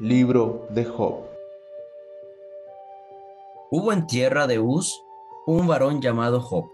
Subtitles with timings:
[0.00, 1.24] Libro de Job.
[3.72, 5.02] Hubo en tierra de Uz
[5.44, 6.70] un varón llamado Job,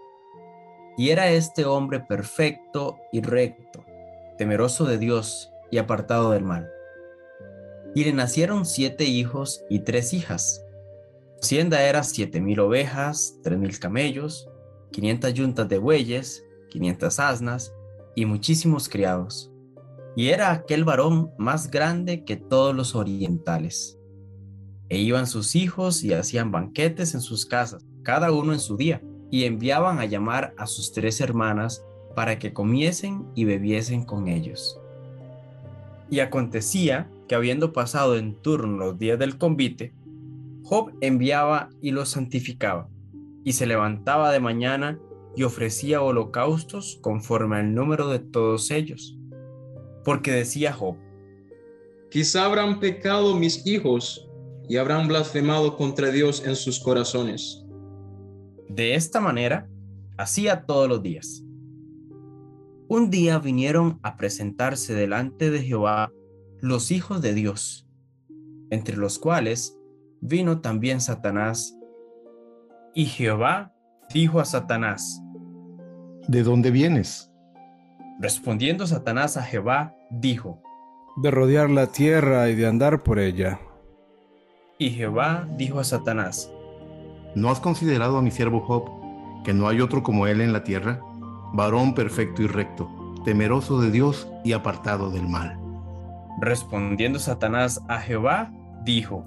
[0.98, 3.82] y era este hombre perfecto y recto,
[4.37, 6.70] temeroso de Dios y apartado del mal.
[7.95, 10.62] Y le nacieron siete hijos y tres hijas.
[11.41, 14.51] Hacienda era siete mil ovejas, tres mil camellos,
[14.91, 17.73] quinientas yuntas de bueyes, quinientas asnas
[18.15, 19.51] y muchísimos criados
[20.16, 23.98] y era aquel varón más grande que todos los orientales.
[24.88, 29.02] E iban sus hijos y hacían banquetes en sus casas, cada uno en su día,
[29.30, 34.79] y enviaban a llamar a sus tres hermanas para que comiesen y bebiesen con ellos.
[36.10, 39.95] Y acontecía que habiendo pasado en turno los días del convite,
[40.62, 42.88] Job enviaba y los santificaba,
[43.42, 44.98] y se levantaba de mañana
[45.35, 49.18] y ofrecía holocaustos conforme al número de todos ellos
[50.05, 50.97] porque decía Job,
[52.15, 54.29] Quizá habrán pecado mis hijos
[54.69, 57.65] y habrán blasfemado contra Dios en sus corazones.
[58.69, 59.69] De esta manera,
[60.16, 61.45] hacía todos los días.
[62.87, 66.12] Un día vinieron a presentarse delante de Jehová
[66.60, 67.88] los hijos de Dios,
[68.71, 69.77] entre los cuales
[70.21, 71.77] vino también Satanás.
[72.94, 73.75] Y Jehová
[74.12, 75.21] dijo a Satanás,
[76.28, 77.34] ¿De dónde vienes?
[78.20, 80.62] Respondiendo Satanás a Jehová, dijo,
[81.16, 83.59] De rodear la tierra y de andar por ella.
[84.78, 86.50] Y Jehová dijo a Satanás,
[87.34, 88.84] ¿No has considerado a mi siervo Job,
[89.44, 91.00] que no hay otro como él en la tierra,
[91.52, 92.88] varón perfecto y recto,
[93.25, 95.58] temeroso de Dios y apartado del mal?
[96.41, 98.52] Respondiendo Satanás a Jehová,
[98.84, 99.25] dijo,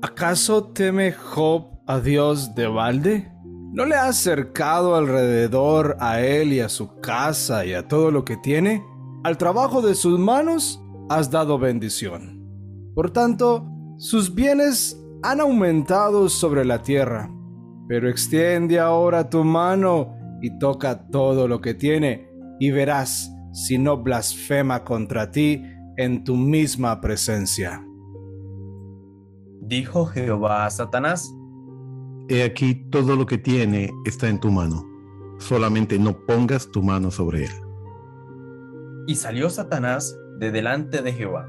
[0.00, 3.30] ¿Acaso teme Job a Dios de balde?
[3.72, 8.24] ¿No le has cercado alrededor a él y a su casa y a todo lo
[8.24, 8.84] que tiene?
[9.22, 12.44] Al trabajo de sus manos has dado bendición.
[12.96, 13.64] Por tanto,
[13.96, 17.30] sus bienes han aumentado sobre la tierra.
[17.86, 23.98] Pero extiende ahora tu mano y toca todo lo que tiene, y verás si no
[23.98, 25.62] blasfema contra ti
[25.96, 27.84] en tu misma presencia.
[29.60, 31.32] Dijo Jehová a Satanás,
[32.32, 34.88] He aquí todo lo que tiene está en tu mano.
[35.40, 37.50] Solamente no pongas tu mano sobre él.
[39.08, 41.48] Y salió Satanás de delante de Jehová.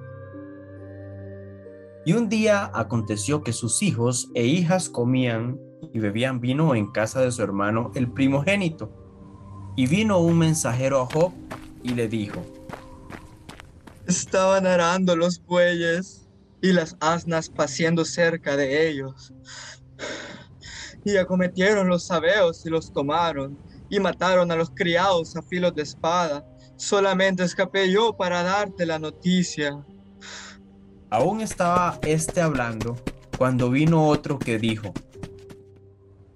[2.03, 5.59] Y un día aconteció que sus hijos e hijas comían
[5.93, 8.91] y bebían vino en casa de su hermano el primogénito.
[9.75, 11.31] Y vino un mensajero a Job
[11.83, 12.41] y le dijo,
[14.07, 16.27] Estaban arando los bueyes
[16.59, 19.31] y las asnas paseando cerca de ellos
[21.03, 23.57] y acometieron los sabeos y los tomaron,
[23.89, 26.45] y mataron a los criados a filos de espada.
[26.77, 29.83] Solamente escapé yo para darte la noticia.
[31.09, 32.97] Aún estaba este hablando
[33.37, 34.93] cuando vino otro que dijo,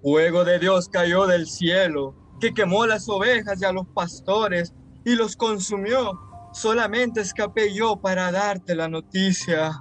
[0.02, 5.16] Fuego de Dios cayó del cielo, que quemó las ovejas y a los pastores y
[5.16, 6.20] los consumió.
[6.53, 9.72] Solamente escapé yo para darte la noticia.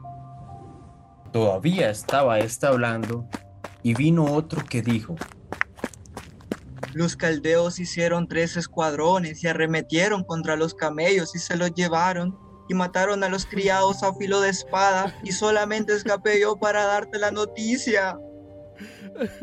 [1.32, 3.28] Todavía estaba este hablando
[3.84, 5.14] y vino otro que dijo,
[6.94, 12.36] Los caldeos hicieron tres escuadrones y arremetieron contra los camellos y se los llevaron
[12.66, 17.18] y mataron a los criados a filo de espada y solamente escapé yo para darte
[17.18, 18.18] la noticia.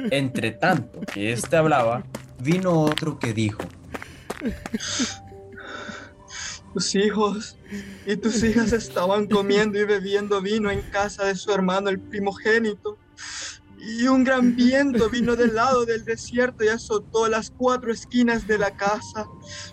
[0.10, 2.04] Entre tanto que éste hablaba,
[2.40, 3.64] vino otro que dijo,
[6.74, 7.58] Tus hijos
[8.08, 12.98] y tus hijas estaban comiendo y bebiendo vino en casa de su hermano el primogénito
[13.82, 18.60] y un gran viento vino del lado del desierto y azotó las cuatro esquinas de
[18.60, 19.26] la casa,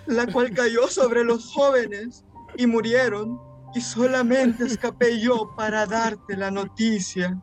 [0.07, 2.25] la cual cayó sobre los jóvenes
[2.57, 3.39] y murieron,
[3.75, 7.39] y solamente escapé yo para darte la noticia.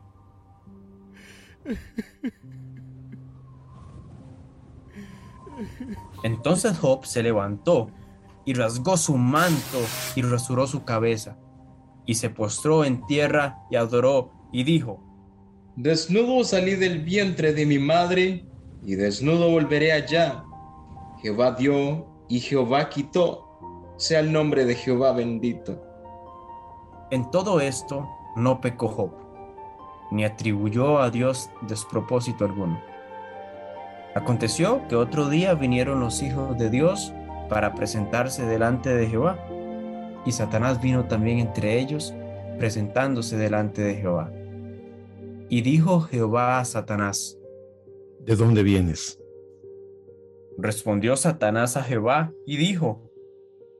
[6.24, 7.92] Entonces Job se levantó
[8.44, 9.78] y rasgó su manto
[10.16, 11.38] y rasuró su cabeza,
[12.06, 15.05] y se postró en tierra y adoró, y dijo,
[15.76, 18.46] Desnudo salí del vientre de mi madre
[18.82, 20.42] y desnudo volveré allá.
[21.20, 23.44] Jehová dio y Jehová quitó.
[23.98, 25.82] Sea el nombre de Jehová bendito.
[27.10, 29.10] En todo esto no pecó Job,
[30.10, 32.80] ni atribuyó a Dios despropósito alguno.
[34.14, 37.12] Aconteció que otro día vinieron los hijos de Dios
[37.50, 39.38] para presentarse delante de Jehová,
[40.24, 42.14] y Satanás vino también entre ellos,
[42.58, 44.30] presentándose delante de Jehová.
[45.48, 47.38] Y dijo Jehová a Satanás,
[48.20, 49.20] ¿De dónde vienes?
[50.58, 53.08] Respondió Satanás a Jehová y dijo,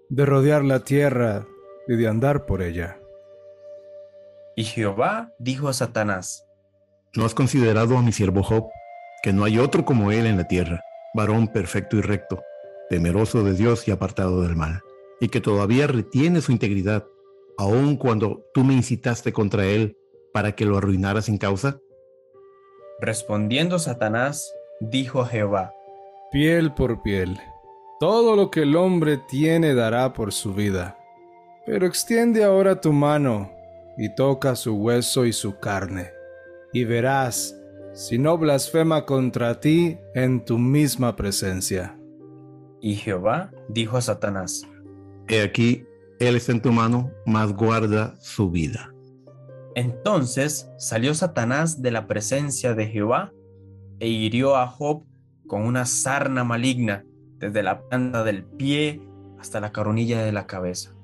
[0.09, 1.49] De rodear la tierra
[1.89, 3.01] y de andar por ella.
[4.55, 6.47] Y Jehová dijo a Satanás,
[7.17, 8.69] ¿No has considerado a mi siervo Job,
[9.25, 10.81] que no hay otro como él en la tierra,
[11.15, 12.41] varón perfecto y recto,
[12.89, 14.83] temeroso de Dios y apartado del mal,
[15.21, 17.05] y que todavía retiene su integridad,
[17.59, 19.97] aun cuando tú me incitaste contra él
[20.37, 21.81] para que lo arruinara sin causa?
[23.01, 25.73] Respondiendo Satanás, dijo Jehová,
[26.31, 27.39] Piel por piel.
[27.99, 30.99] Todo lo que el hombre tiene dará por su vida.
[31.65, 33.51] Pero extiende ahora tu mano
[33.97, 36.11] y toca su hueso y su carne,
[36.71, 37.57] y verás
[37.95, 41.99] si no blasfema contra ti en tu misma presencia.
[42.83, 44.69] Y Jehová dijo a Satanás,
[45.29, 45.87] He aquí,
[46.21, 48.93] él está en tu mano, mas guarda su vida.
[49.77, 53.31] Entonces salió Satanás de la presencia de Jehová
[54.01, 55.03] e hirió a Job
[55.47, 57.05] con una sarna maligna
[57.39, 59.03] desde la planta del pie
[59.39, 60.95] hasta la coronilla de la cabeza.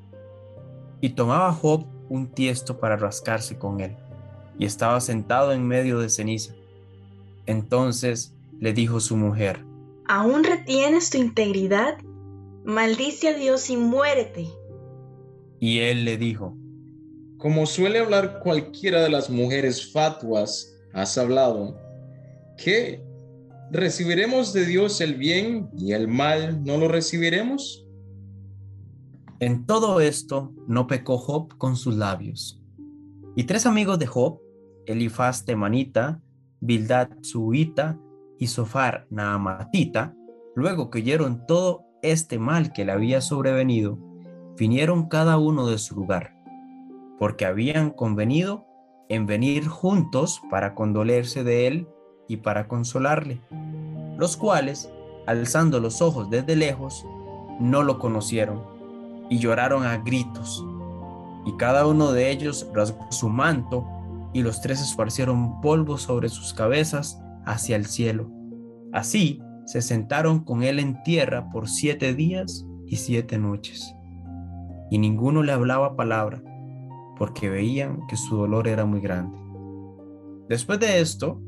[1.02, 3.94] Y tomaba Job un tiesto para rascarse con él,
[4.58, 6.54] y estaba sentado en medio de ceniza.
[7.44, 9.66] Entonces le dijo su mujer,
[10.08, 11.98] ¿Aún retienes tu integridad?
[12.64, 14.46] Maldice a Dios y muérete.
[15.60, 16.56] y él le dijo,
[17.42, 21.76] Como suele hablar cualquiera de las mujeres fatuas, has hablado.
[22.56, 23.04] ¿Qué?
[23.72, 27.84] ¿Recibiremos de Dios el bien y el mal no lo recibiremos?
[29.40, 32.62] En todo esto no pecó Job con sus labios.
[33.34, 34.40] Y tres amigos de Job,
[34.86, 36.22] Elifaz temanita,
[36.60, 37.98] Bildad suita
[38.38, 40.14] y Sofar naamatita,
[40.54, 43.98] luego que oyeron todo este mal que le había sobrevenido,
[44.56, 46.40] vinieron cada uno de su lugar,
[47.22, 48.66] porque habían convenido
[49.08, 51.88] en venir juntos para condolerse de él
[52.26, 53.40] y para consolarle,
[54.18, 54.92] los cuales,
[55.28, 57.06] alzando los ojos desde lejos,
[57.60, 58.64] no lo conocieron
[59.30, 60.66] y lloraron a gritos.
[61.46, 63.86] Y cada uno de ellos rasgó su manto,
[64.32, 68.32] y los tres esparcieron polvo sobre sus cabezas hacia el cielo.
[68.92, 73.94] Así se sentaron con él en tierra por siete días y siete noches.
[74.90, 76.42] Y ninguno le hablaba palabra,
[77.18, 79.38] porque veían que su dolor era muy grande.
[80.48, 81.40] Después de esto,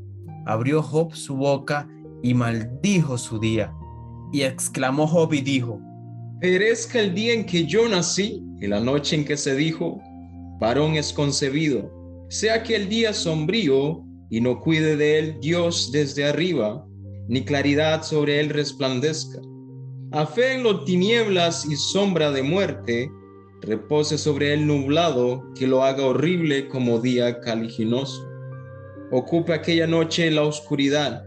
[0.45, 1.87] abrió Job su boca
[2.21, 3.73] y maldijo su día.
[4.31, 5.79] Y exclamó Job y dijo,
[6.41, 10.01] Perezca el día en que yo nací y la noche en que se dijo,
[10.59, 11.91] varón es concebido.
[12.29, 16.85] Sea que el día sombrío y no cuide de él Dios desde arriba,
[17.27, 19.39] ni claridad sobre él resplandezca.
[20.11, 23.09] A fe en lo tinieblas y sombra de muerte,
[23.61, 28.27] repose sobre él nublado, que lo haga horrible como día caliginoso.
[29.11, 31.25] Ocupe aquella noche la oscuridad,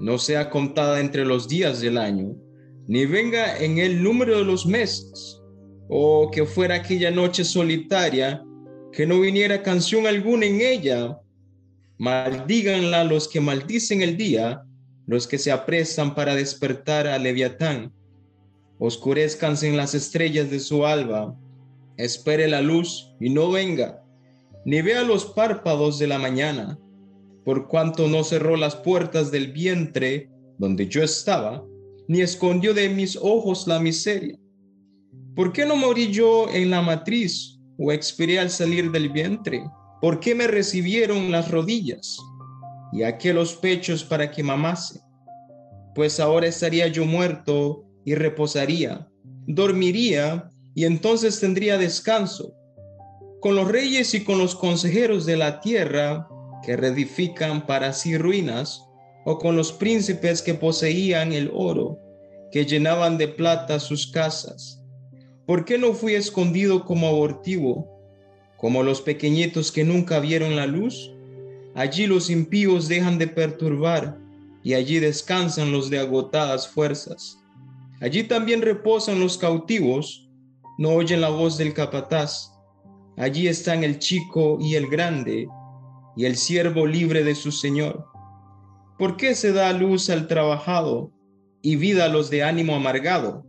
[0.00, 2.36] no sea contada entre los días del año,
[2.86, 5.40] ni venga en el número de los meses,
[5.88, 8.44] o que fuera aquella noche solitaria,
[8.92, 11.18] que no viniera canción alguna en ella.
[11.98, 14.62] Maldíganla los que maldicen el día,
[15.06, 17.92] los que se apresan para despertar a Leviatán.
[18.78, 21.36] Oscurezcanse en las estrellas de su alba,
[21.96, 24.02] espere la luz y no venga,
[24.64, 26.78] ni vea los párpados de la mañana,
[27.44, 31.64] por cuanto no cerró las puertas del vientre donde yo estaba,
[32.08, 34.36] ni escondió de mis ojos la miseria.
[35.34, 39.64] ¿Por qué no morí yo en la matriz o expiré al salir del vientre?
[40.00, 42.18] ¿Por qué me recibieron las rodillas
[42.92, 45.00] y aquellos pechos para que mamase?
[45.94, 49.08] Pues ahora estaría yo muerto y reposaría,
[49.46, 52.54] dormiría y entonces tendría descanso.
[53.40, 56.28] Con los reyes y con los consejeros de la tierra
[56.64, 58.82] que reedifican para sí ruinas,
[59.26, 61.98] o con los príncipes que poseían el oro,
[62.52, 64.82] que llenaban de plata sus casas.
[65.46, 67.90] ¿Por qué no fui escondido como abortivo,
[68.56, 71.12] como los pequeñitos que nunca vieron la luz?
[71.74, 74.18] Allí los impíos dejan de perturbar,
[74.62, 77.38] y allí descansan los de agotadas fuerzas.
[78.00, 80.28] Allí también reposan los cautivos,
[80.78, 82.52] no oyen la voz del capataz.
[83.16, 85.46] Allí están el chico y el grande,
[86.16, 88.06] y el siervo libre de su señor.
[88.98, 91.12] ¿Por qué se da luz al trabajado
[91.62, 93.44] y vida a los de ánimo amargado,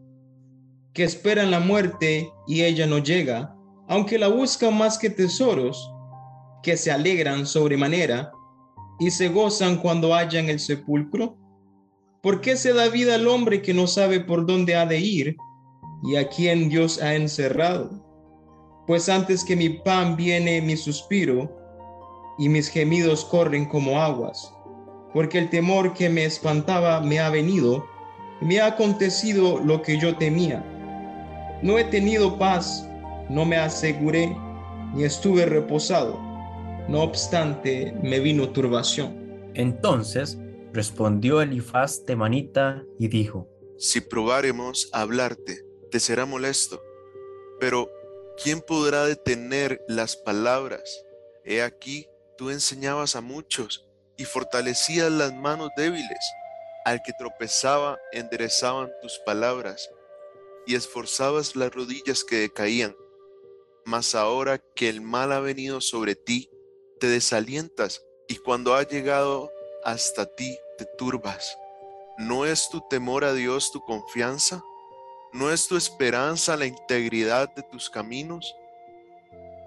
[0.94, 3.56] que esperan la muerte y ella no llega,
[3.88, 5.92] aunque la buscan más que tesoros,
[6.64, 8.32] que se alegran sobremanera
[9.00, 11.38] y se gozan cuando hallan el sepulcro?
[12.26, 15.38] ¿Por qué se da vida al hombre que no sabe por dónde ha de ir
[16.02, 18.04] y a quien Dios ha encerrado?
[18.88, 21.56] Pues antes que mi pan viene mi suspiro
[22.40, 24.52] y mis gemidos corren como aguas,
[25.14, 27.86] porque el temor que me espantaba me ha venido
[28.42, 30.66] y me ha acontecido lo que yo temía.
[31.62, 32.90] No he tenido paz,
[33.30, 34.36] no me aseguré,
[34.96, 36.20] ni estuve reposado.
[36.90, 39.16] No obstante, me vino turbación.
[39.54, 40.40] Entonces
[40.76, 46.84] respondió Elifaz temanita y dijo, Si probáremos a hablarte, te será molesto,
[47.60, 47.90] pero
[48.44, 51.06] ¿quién podrá detener las palabras?
[51.46, 56.20] He aquí, tú enseñabas a muchos y fortalecías las manos débiles.
[56.84, 59.90] Al que tropezaba, enderezaban tus palabras
[60.68, 62.96] y esforzabas las rodillas que decaían.
[63.86, 66.50] Mas ahora que el mal ha venido sobre ti,
[67.00, 69.52] te desalientas y cuando ha llegado
[69.86, 71.58] hasta ti, te turbas.
[72.18, 74.64] ¿No es tu temor a Dios tu confianza?
[75.32, 78.56] ¿No es tu esperanza la integridad de tus caminos?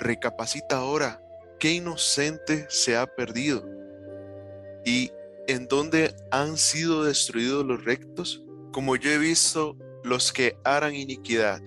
[0.01, 1.23] Recapacita ahora,
[1.61, 3.65] qué inocente se ha perdido.
[4.85, 5.13] ¿Y
[5.47, 8.43] en dónde han sido destruidos los rectos?
[8.73, 11.63] Como yo he visto los que harán iniquidad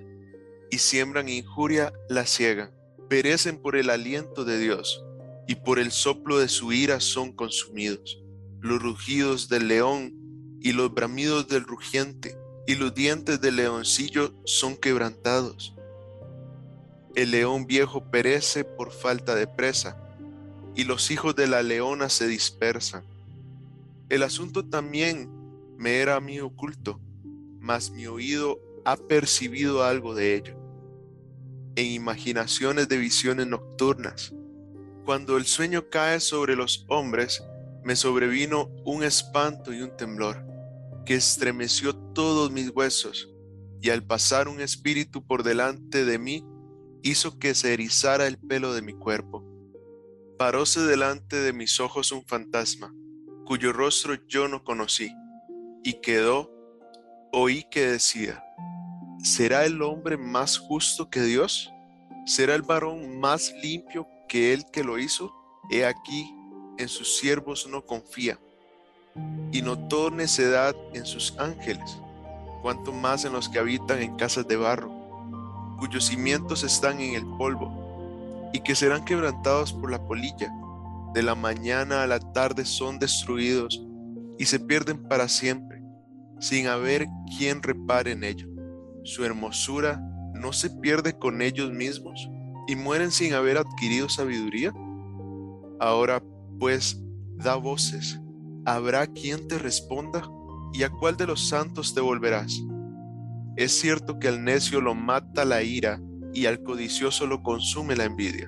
[0.69, 2.75] y siembran injuria, la ciegan.
[3.07, 5.05] Perecen por el aliento de Dios
[5.47, 8.20] y por el soplo de su ira son consumidos
[8.61, 10.13] los rugidos del león
[10.61, 12.37] y los bramidos del rugiente
[12.67, 15.73] y los dientes del leoncillo son quebrantados.
[17.15, 19.97] El león viejo perece por falta de presa
[20.75, 23.03] y los hijos de la leona se dispersan.
[24.09, 25.29] El asunto también
[25.77, 26.99] me era a mí oculto,
[27.59, 30.55] mas mi oído ha percibido algo de ello.
[31.75, 34.33] En imaginaciones de visiones nocturnas,
[35.03, 37.43] cuando el sueño cae sobre los hombres,
[37.83, 40.45] me sobrevino un espanto y un temblor
[41.05, 43.29] que estremeció todos mis huesos,
[43.81, 46.45] y al pasar un espíritu por delante de mí,
[47.01, 49.43] hizo que se erizara el pelo de mi cuerpo.
[50.37, 52.93] Paróse delante de mis ojos un fantasma,
[53.45, 55.11] cuyo rostro yo no conocí,
[55.83, 56.51] y quedó,
[57.31, 58.43] oí que decía,
[59.23, 61.71] ¿será el hombre más justo que Dios?
[62.27, 65.33] ¿Será el varón más limpio que él que lo hizo?
[65.71, 66.35] He aquí
[66.81, 68.39] en sus siervos no confía,
[69.51, 71.97] y notó necedad en sus ángeles,
[72.61, 74.91] cuanto más en los que habitan en casas de barro,
[75.79, 80.51] cuyos cimientos están en el polvo, y que serán quebrantados por la polilla.
[81.13, 83.81] De la mañana a la tarde son destruidos
[84.37, 85.81] y se pierden para siempre,
[86.39, 87.07] sin haber
[87.37, 88.47] quien repare en ello.
[89.03, 90.01] Su hermosura
[90.33, 92.29] no se pierde con ellos mismos
[92.67, 94.73] y mueren sin haber adquirido sabiduría.
[95.79, 96.21] Ahora
[96.61, 97.01] pues
[97.37, 98.21] da voces.
[98.67, 100.29] ¿Habrá quien te responda?
[100.73, 102.61] ¿Y a cuál de los santos te volverás?
[103.57, 105.99] Es cierto que al necio lo mata la ira
[106.35, 108.47] y al codicioso lo consume la envidia.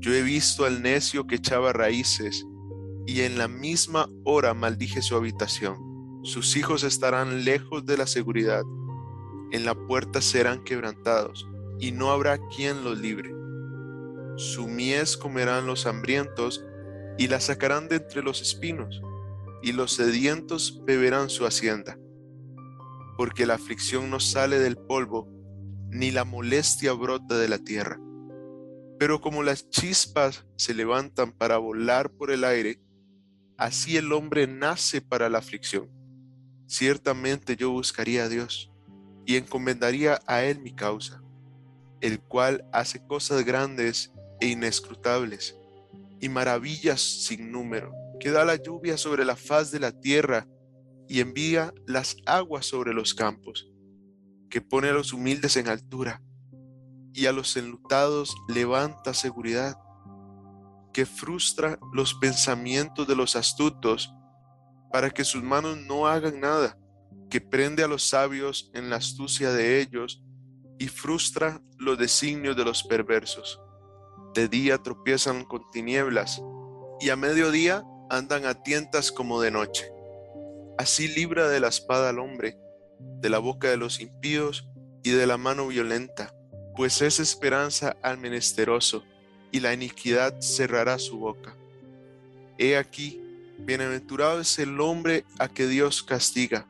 [0.00, 2.44] Yo he visto al necio que echaba raíces
[3.06, 6.20] y en la misma hora maldije su habitación.
[6.24, 8.64] Sus hijos estarán lejos de la seguridad,
[9.50, 11.48] en la puerta serán quebrantados
[11.80, 13.34] y no habrá quien los libre.
[14.36, 16.62] Su mies comerán los hambrientos
[17.18, 19.02] y la sacarán de entre los espinos,
[19.62, 21.98] y los sedientos beberán su hacienda.
[23.16, 25.28] Porque la aflicción no sale del polvo,
[25.90, 28.00] ni la molestia brota de la tierra.
[28.98, 32.80] Pero como las chispas se levantan para volar por el aire,
[33.56, 35.90] así el hombre nace para la aflicción.
[36.66, 38.72] Ciertamente yo buscaría a Dios
[39.26, 41.22] y encomendaría a Él mi causa,
[42.00, 45.61] el cual hace cosas grandes e inescrutables
[46.22, 50.46] y maravillas sin número, que da la lluvia sobre la faz de la tierra
[51.08, 53.68] y envía las aguas sobre los campos,
[54.48, 56.22] que pone a los humildes en altura
[57.12, 59.76] y a los enlutados levanta seguridad,
[60.92, 64.14] que frustra los pensamientos de los astutos
[64.92, 66.78] para que sus manos no hagan nada,
[67.30, 70.22] que prende a los sabios en la astucia de ellos
[70.78, 73.61] y frustra los designios de los perversos.
[74.34, 76.42] De día tropiezan con tinieblas
[77.00, 79.90] y a mediodía andan a tientas como de noche.
[80.78, 82.58] Así libra de la espada al hombre,
[82.98, 84.68] de la boca de los impíos
[85.02, 86.34] y de la mano violenta,
[86.76, 89.04] pues es esperanza al menesteroso
[89.50, 91.54] y la iniquidad cerrará su boca.
[92.56, 93.20] He aquí,
[93.58, 96.66] bienaventurado es el hombre a que Dios castiga.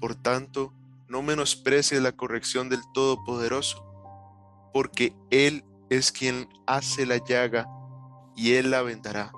[0.00, 0.72] Por tanto,
[1.08, 3.84] no menosprecies la corrección del Todopoderoso
[4.72, 7.66] porque Él es quien hace la llaga
[8.36, 9.32] y Él la vendará.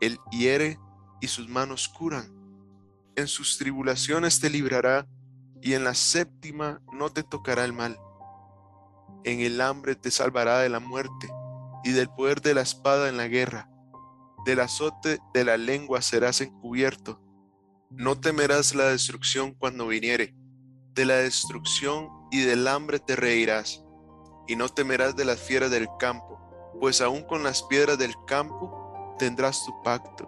[0.00, 0.78] Él hiere
[1.20, 2.32] y sus manos curan.
[3.16, 5.06] En sus tribulaciones te librará
[5.60, 7.98] y en la séptima no te tocará el mal.
[9.24, 11.28] En el hambre te salvará de la muerte
[11.84, 13.68] y del poder de la espada en la guerra.
[14.44, 17.20] Del azote de la lengua serás encubierto.
[17.90, 20.34] No temerás la destrucción cuando viniere.
[20.94, 23.84] De la destrucción y del hambre te reirás.
[24.48, 26.40] Y no temerás de las fieras del campo,
[26.80, 30.26] pues aún con las piedras del campo tendrás tu pacto.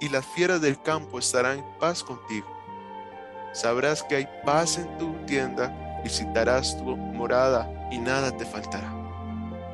[0.00, 2.46] Y las fieras del campo estarán en paz contigo.
[3.52, 8.92] Sabrás que hay paz en tu tienda, visitarás tu morada y nada te faltará.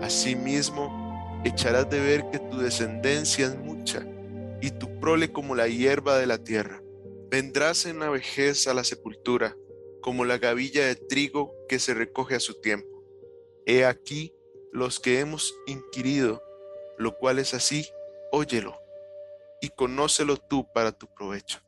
[0.01, 4.05] Asimismo, echarás de ver que tu descendencia es mucha
[4.61, 6.83] y tu prole como la hierba de la tierra.
[7.31, 9.57] Vendrás en la vejez a la sepultura,
[10.01, 12.92] como la gavilla de trigo que se recoge a su tiempo.
[13.67, 14.35] He aquí
[14.73, 16.43] los que hemos inquirido,
[16.99, 17.89] lo cual es así,
[18.31, 18.81] óyelo
[19.61, 21.61] y conócelo tú para tu provecho.